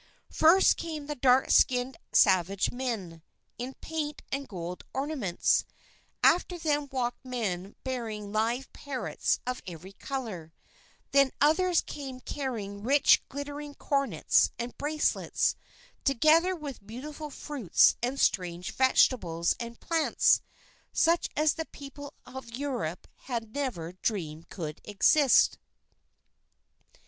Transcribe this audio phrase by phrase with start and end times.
[0.31, 3.21] First came the dark skinned savage men,
[3.59, 5.63] in paint and gold ornaments;
[6.23, 10.53] after them walked men bearing live parrots of every colour;
[11.11, 15.55] then others came carrying rich glittering coronets and bracelets,
[16.03, 20.41] together with beautiful fruits and strange vegetables and plants,
[20.91, 25.59] such as the people of Europe had never dreamed could exist.